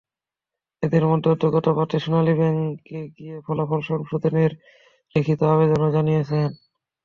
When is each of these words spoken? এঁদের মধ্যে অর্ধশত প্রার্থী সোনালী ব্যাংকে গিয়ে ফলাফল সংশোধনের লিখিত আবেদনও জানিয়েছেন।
এঁদের 0.83 1.03
মধ্যে 1.07 1.27
অর্ধশত 1.31 1.67
প্রার্থী 1.69 1.97
সোনালী 1.99 2.33
ব্যাংকে 2.39 2.99
গিয়ে 3.15 3.35
ফলাফল 3.45 3.79
সংশোধনের 3.89 4.51
লিখিত 5.15 5.39
আবেদনও 5.53 5.95
জানিয়েছেন। 5.95 6.49